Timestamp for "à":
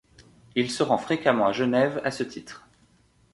1.45-1.51, 2.03-2.09